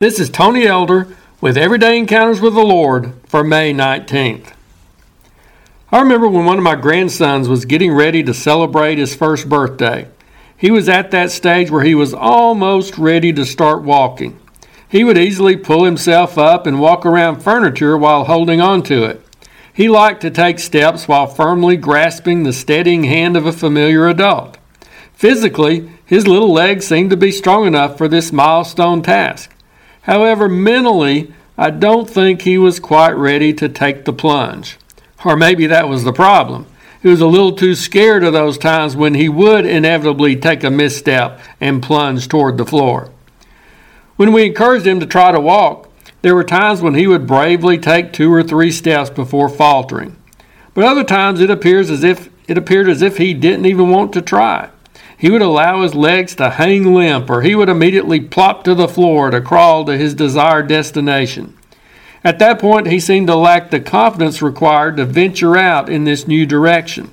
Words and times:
This 0.00 0.18
is 0.18 0.28
Tony 0.28 0.66
Elder 0.66 1.06
with 1.40 1.56
Everyday 1.56 1.96
Encounters 1.96 2.40
with 2.40 2.54
the 2.54 2.64
Lord 2.64 3.14
for 3.26 3.44
May 3.44 3.72
19th. 3.72 4.52
I 5.92 6.00
remember 6.00 6.26
when 6.26 6.44
one 6.44 6.58
of 6.58 6.64
my 6.64 6.74
grandsons 6.74 7.48
was 7.48 7.64
getting 7.64 7.92
ready 7.92 8.24
to 8.24 8.34
celebrate 8.34 8.98
his 8.98 9.14
first 9.14 9.48
birthday. 9.48 10.08
He 10.56 10.72
was 10.72 10.88
at 10.88 11.12
that 11.12 11.30
stage 11.30 11.70
where 11.70 11.84
he 11.84 11.94
was 11.94 12.12
almost 12.12 12.98
ready 12.98 13.32
to 13.34 13.46
start 13.46 13.82
walking. 13.82 14.38
He 14.88 15.04
would 15.04 15.16
easily 15.16 15.56
pull 15.56 15.84
himself 15.84 16.36
up 16.36 16.66
and 16.66 16.80
walk 16.80 17.06
around 17.06 17.42
furniture 17.42 17.96
while 17.96 18.24
holding 18.24 18.60
on 18.60 18.82
to 18.84 19.04
it. 19.04 19.24
He 19.72 19.88
liked 19.88 20.22
to 20.22 20.30
take 20.30 20.58
steps 20.58 21.06
while 21.06 21.28
firmly 21.28 21.76
grasping 21.76 22.42
the 22.42 22.52
steadying 22.52 23.04
hand 23.04 23.36
of 23.36 23.46
a 23.46 23.52
familiar 23.52 24.08
adult. 24.08 24.58
Physically, 25.12 25.88
his 26.04 26.26
little 26.26 26.52
legs 26.52 26.84
seemed 26.84 27.10
to 27.10 27.16
be 27.16 27.30
strong 27.30 27.66
enough 27.66 27.96
for 27.96 28.08
this 28.08 28.32
milestone 28.32 29.00
task. 29.00 29.53
However, 30.04 30.48
mentally, 30.48 31.32
I 31.56 31.70
don't 31.70 32.08
think 32.08 32.42
he 32.42 32.58
was 32.58 32.80
quite 32.80 33.12
ready 33.12 33.52
to 33.54 33.68
take 33.68 34.04
the 34.04 34.12
plunge. 34.12 34.78
Or 35.24 35.36
maybe 35.36 35.66
that 35.66 35.88
was 35.88 36.04
the 36.04 36.12
problem. 36.12 36.66
He 37.02 37.08
was 37.08 37.20
a 37.20 37.26
little 37.26 37.52
too 37.52 37.74
scared 37.74 38.24
of 38.24 38.32
those 38.32 38.58
times 38.58 38.96
when 38.96 39.14
he 39.14 39.28
would 39.28 39.66
inevitably 39.66 40.36
take 40.36 40.64
a 40.64 40.70
misstep 40.70 41.40
and 41.60 41.82
plunge 41.82 42.28
toward 42.28 42.56
the 42.58 42.66
floor. 42.66 43.10
When 44.16 44.32
we 44.32 44.46
encouraged 44.46 44.86
him 44.86 45.00
to 45.00 45.06
try 45.06 45.32
to 45.32 45.40
walk, 45.40 45.90
there 46.22 46.34
were 46.34 46.44
times 46.44 46.80
when 46.80 46.94
he 46.94 47.06
would 47.06 47.26
bravely 47.26 47.78
take 47.78 48.12
two 48.12 48.32
or 48.32 48.42
three 48.42 48.70
steps 48.70 49.10
before 49.10 49.48
faltering. 49.48 50.16
But 50.72 50.84
other 50.84 51.04
times 51.04 51.40
it 51.40 51.50
appears 51.50 51.90
as 51.90 52.04
if 52.04 52.30
it 52.48 52.58
appeared 52.58 52.88
as 52.88 53.02
if 53.02 53.16
he 53.16 53.32
didn't 53.32 53.66
even 53.66 53.88
want 53.88 54.12
to 54.14 54.22
try. 54.22 54.70
He 55.24 55.30
would 55.30 55.40
allow 55.40 55.80
his 55.80 55.94
legs 55.94 56.34
to 56.34 56.50
hang 56.50 56.92
limp, 56.92 57.30
or 57.30 57.40
he 57.40 57.54
would 57.54 57.70
immediately 57.70 58.20
plop 58.20 58.62
to 58.64 58.74
the 58.74 58.86
floor 58.86 59.30
to 59.30 59.40
crawl 59.40 59.86
to 59.86 59.96
his 59.96 60.12
desired 60.12 60.68
destination. 60.68 61.56
At 62.22 62.38
that 62.40 62.58
point, 62.58 62.88
he 62.88 63.00
seemed 63.00 63.28
to 63.28 63.34
lack 63.34 63.70
the 63.70 63.80
confidence 63.80 64.42
required 64.42 64.98
to 64.98 65.06
venture 65.06 65.56
out 65.56 65.88
in 65.88 66.04
this 66.04 66.28
new 66.28 66.44
direction. 66.44 67.10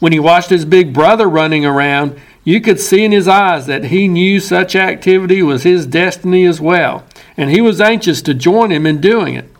When 0.00 0.12
he 0.12 0.20
watched 0.20 0.50
his 0.50 0.66
big 0.66 0.92
brother 0.92 1.30
running 1.30 1.64
around, 1.64 2.20
you 2.44 2.60
could 2.60 2.78
see 2.78 3.04
in 3.04 3.12
his 3.12 3.26
eyes 3.26 3.64
that 3.64 3.84
he 3.84 4.06
knew 4.06 4.38
such 4.38 4.76
activity 4.76 5.42
was 5.42 5.62
his 5.62 5.86
destiny 5.86 6.44
as 6.44 6.60
well, 6.60 7.06
and 7.38 7.48
he 7.48 7.62
was 7.62 7.80
anxious 7.80 8.20
to 8.20 8.34
join 8.34 8.70
him 8.70 8.84
in 8.84 9.00
doing 9.00 9.34
it. 9.34 9.50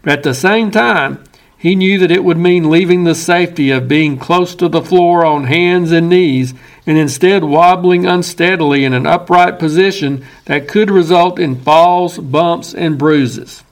But 0.00 0.14
at 0.14 0.22
the 0.22 0.32
same 0.32 0.70
time, 0.70 1.22
he 1.58 1.74
knew 1.74 1.98
that 1.98 2.10
it 2.10 2.22
would 2.22 2.36
mean 2.36 2.70
leaving 2.70 3.04
the 3.04 3.14
safety 3.14 3.70
of 3.70 3.88
being 3.88 4.18
close 4.18 4.54
to 4.54 4.68
the 4.68 4.82
floor 4.82 5.24
on 5.24 5.44
hands 5.44 5.90
and 5.90 6.08
knees 6.08 6.52
and 6.86 6.98
instead 6.98 7.42
wobbling 7.42 8.06
unsteadily 8.06 8.84
in 8.84 8.92
an 8.92 9.06
upright 9.06 9.58
position 9.58 10.24
that 10.44 10.68
could 10.68 10.90
result 10.90 11.38
in 11.38 11.56
falls, 11.56 12.18
bumps, 12.18 12.74
and 12.74 12.98
bruises. 12.98 13.64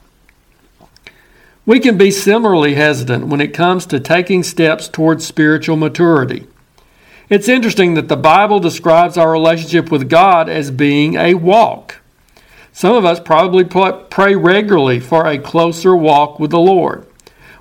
We 1.66 1.78
can 1.78 1.96
be 1.96 2.10
similarly 2.10 2.74
hesitant 2.74 3.27
when 3.27 3.40
it 3.40 3.55
comes 3.55 3.86
to 3.86 4.00
taking 4.00 4.42
steps 4.42 4.88
towards 4.88 5.27
spiritual 5.27 5.77
maturity. 5.77 6.46
It's 7.30 7.48
interesting 7.48 7.94
that 7.94 8.08
the 8.08 8.16
Bible 8.16 8.60
describes 8.60 9.16
our 9.16 9.30
relationship 9.30 9.90
with 9.90 10.10
God 10.10 10.48
as 10.48 10.70
being 10.70 11.16
a 11.16 11.34
walk. 11.34 12.00
Some 12.72 12.94
of 12.94 13.05
us 13.05 13.20
probably 13.20 13.64
pray 13.64 14.34
regularly 14.34 15.00
for 15.00 15.27
a 15.27 15.38
closer 15.38 15.96
walk 15.96 16.38
with 16.38 16.50
the 16.50 16.58
Lord. 16.58 17.06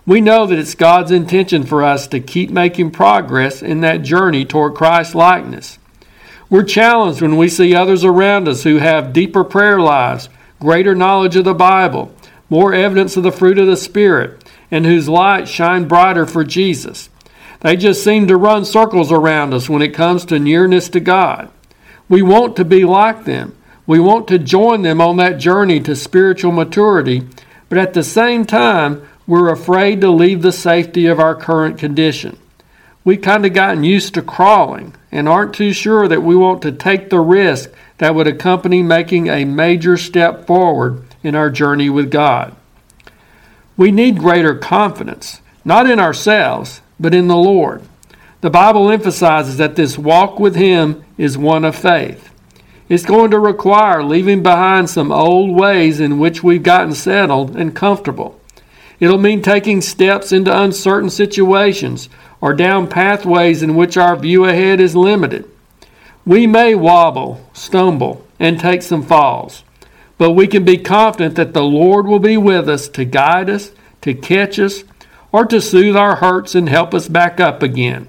We 0.06 0.20
know 0.20 0.46
that 0.46 0.60
it's 0.60 0.76
God's 0.76 1.12
intention 1.12 1.64
for 1.64 1.82
us 1.82 2.08
to 2.08 2.20
keep 2.20 2.50
making 2.50 2.92
progress 2.92 3.62
in 3.62 3.82
that 3.82 4.02
journey 4.02 4.44
toward 4.44 4.76
Christ 4.76 5.16
likeness. 5.16 5.80
We're 6.50 6.64
challenged 6.64 7.22
when 7.22 7.38
we 7.38 7.48
see 7.48 7.74
others 7.74 8.04
around 8.04 8.48
us 8.48 8.64
who 8.64 8.78
have 8.78 9.14
deeper 9.14 9.46
prayer 9.46 9.80
lives, 9.80 10.28
greater 10.60 10.94
knowledge 10.94 11.38
of 11.38 11.46
the 11.46 11.54
Bible, 11.54 12.14
more 12.50 12.74
evidence 12.74 13.16
of 13.16 13.24
the 13.24 13.32
fruit 13.32 13.58
of 13.58 13.68
the 13.68 13.78
Spirit, 13.78 14.44
and 14.70 14.86
whose 14.86 15.08
lights 15.08 15.50
shine 15.50 15.88
brighter 15.88 16.26
for 16.26 16.44
Jesus. 16.44 17.10
They 17.62 17.78
just 17.78 18.04
seem 18.04 18.28
to 18.28 18.36
run 18.36 18.66
circles 18.66 19.10
around 19.10 19.54
us 19.54 19.70
when 19.70 19.82
it 19.82 19.94
comes 19.94 20.26
to 20.26 20.38
nearness 20.38 20.90
to 20.90 21.00
God. 21.00 21.50
We 22.10 22.22
want 22.22 22.58
to 22.58 22.66
be 22.66 22.84
like 22.84 23.24
them. 23.24 23.56
We 23.88 24.00
want 24.02 24.28
to 24.28 24.38
join 24.38 24.82
them 24.82 25.00
on 25.00 25.16
that 25.18 25.40
journey 25.40 25.80
to 25.82 25.96
spiritual 25.96 26.52
maturity, 26.52 27.26
but 27.70 27.78
at 27.78 27.94
the 27.94 28.04
same 28.04 28.46
time, 28.46 29.08
we're 29.26 29.52
afraid 29.52 30.02
to 30.02 30.10
leave 30.10 30.42
the 30.42 30.52
safety 30.52 31.06
of 31.06 31.20
our 31.20 31.36
current 31.36 31.78
condition. 31.78 32.38
We've 33.06 33.22
kind 33.22 33.46
of 33.46 33.54
gotten 33.54 33.84
used 33.84 34.14
to 34.14 34.22
crawling 34.22 34.96
and 35.12 35.28
aren't 35.28 35.54
too 35.54 35.74
sure 35.74 36.08
that 36.08 36.24
we 36.24 36.36
want 36.36 36.62
to 36.64 36.72
take 36.72 37.10
the 37.10 37.20
risk 37.20 37.70
that 37.98 38.16
would 38.16 38.28
accompany 38.28 38.82
making 38.82 39.28
a 39.28 39.46
major 39.46 39.98
step 39.98 40.48
forward 40.48 41.04
in 41.22 41.36
our 41.36 41.50
journey 41.50 41.90
with 41.90 42.12
God. 42.12 42.56
We 43.76 43.92
need 43.92 44.20
greater 44.20 44.56
confidence, 44.56 45.42
not 45.66 45.90
in 45.90 46.00
ourselves, 46.00 46.82
but 47.00 47.14
in 47.14 47.28
the 47.28 47.36
Lord. 47.36 47.82
The 48.42 48.50
Bible 48.50 48.90
emphasizes 48.92 49.58
that 49.58 49.76
this 49.76 49.98
walk 49.98 50.40
with 50.40 50.56
Him 50.56 51.04
is 51.18 51.38
one 51.38 51.64
of 51.64 51.76
faith. 51.76 52.30
It's 52.90 53.06
going 53.06 53.32
to 53.32 53.40
require 53.40 54.04
leaving 54.04 54.44
behind 54.44 54.90
some 54.90 55.12
old 55.12 55.58
ways 55.58 56.00
in 56.00 56.20
which 56.20 56.44
we've 56.44 56.64
gotten 56.64 56.94
settled 56.94 57.56
and 57.56 57.76
comfortable. 57.76 58.40
It'll 59.00 59.18
mean 59.18 59.42
taking 59.42 59.82
steps 59.82 60.32
into 60.32 60.58
uncertain 60.58 61.10
situations 61.10 62.10
or 62.42 62.54
down 62.54 62.88
pathways 62.88 63.64
in 63.64 63.76
which 63.76 63.98
our 63.98 64.16
view 64.16 64.46
ahead 64.46 64.80
is 64.80 64.96
limited. 64.96 65.50
We 66.26 66.48
may 66.48 66.76
wobble, 66.76 67.50
stumble, 67.54 68.26
and 68.40 68.60
take 68.60 68.82
some 68.82 69.04
falls, 69.04 69.64
but 70.18 70.32
we 70.32 70.48
can 70.48 70.64
be 70.64 70.78
confident 70.78 71.36
that 71.36 71.54
the 71.54 71.64
Lord 71.64 72.08
will 72.08 72.20
be 72.20 72.38
with 72.38 72.70
us 72.70 72.88
to 72.90 73.06
guide 73.06 73.50
us, 73.50 73.72
to 74.02 74.14
catch 74.14 74.60
us, 74.60 74.84
or 75.32 75.46
to 75.46 75.60
soothe 75.60 75.96
our 75.96 76.18
hurts 76.18 76.56
and 76.56 76.70
help 76.70 76.94
us 76.94 77.08
back 77.08 77.40
up 77.40 77.64
again. 77.64 78.08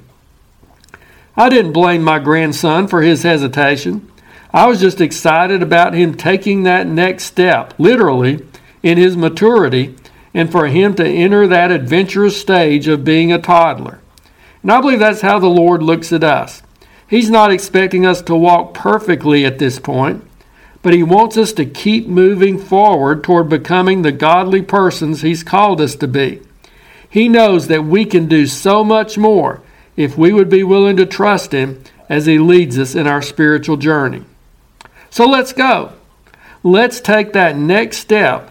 I 1.36 1.48
didn't 1.48 1.72
blame 1.72 2.02
my 2.02 2.20
grandson 2.20 2.86
for 2.86 3.02
his 3.02 3.24
hesitation. 3.24 4.10
I 4.52 4.66
was 4.66 4.80
just 4.80 5.00
excited 5.00 5.62
about 5.62 5.94
him 5.94 6.14
taking 6.14 6.62
that 6.62 6.86
next 6.86 7.24
step, 7.24 7.74
literally, 7.78 8.46
in 8.82 8.98
his 8.98 9.16
maturity 9.16 9.96
and 10.34 10.50
for 10.50 10.66
him 10.66 10.94
to 10.96 11.06
enter 11.06 11.46
that 11.46 11.70
adventurous 11.70 12.38
stage 12.38 12.88
of 12.88 13.04
being 13.04 13.32
a 13.32 13.38
toddler. 13.38 14.00
And 14.62 14.72
I 14.72 14.80
believe 14.80 14.98
that's 14.98 15.20
how 15.20 15.38
the 15.38 15.46
Lord 15.46 15.82
looks 15.82 16.12
at 16.12 16.24
us. 16.24 16.62
He's 17.08 17.30
not 17.30 17.52
expecting 17.52 18.04
us 18.04 18.22
to 18.22 18.34
walk 18.34 18.74
perfectly 18.74 19.44
at 19.44 19.58
this 19.58 19.78
point, 19.78 20.24
but 20.82 20.94
He 20.94 21.02
wants 21.02 21.36
us 21.36 21.52
to 21.54 21.66
keep 21.66 22.06
moving 22.06 22.58
forward 22.58 23.22
toward 23.22 23.48
becoming 23.48 24.02
the 24.02 24.12
godly 24.12 24.62
persons 24.62 25.20
He's 25.20 25.42
called 25.42 25.80
us 25.80 25.94
to 25.96 26.08
be. 26.08 26.40
He 27.08 27.28
knows 27.28 27.68
that 27.68 27.84
we 27.84 28.04
can 28.04 28.26
do 28.26 28.46
so 28.46 28.82
much 28.82 29.16
more 29.18 29.62
if 29.96 30.18
we 30.18 30.32
would 30.32 30.48
be 30.48 30.64
willing 30.64 30.96
to 30.96 31.06
trust 31.06 31.52
Him 31.52 31.84
as 32.08 32.26
He 32.26 32.38
leads 32.38 32.78
us 32.78 32.94
in 32.94 33.06
our 33.06 33.22
spiritual 33.22 33.76
journey. 33.76 34.24
So 35.10 35.26
let's 35.26 35.52
go. 35.52 35.92
Let's 36.62 37.00
take 37.00 37.34
that 37.34 37.56
next 37.56 37.98
step 37.98 38.50